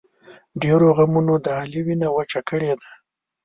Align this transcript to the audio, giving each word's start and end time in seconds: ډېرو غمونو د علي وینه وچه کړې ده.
ډېرو 0.61 0.87
غمونو 0.97 1.33
د 1.45 1.47
علي 1.59 1.81
وینه 1.85 2.07
وچه 2.17 2.41
کړې 2.49 2.71
ده. 2.79 2.89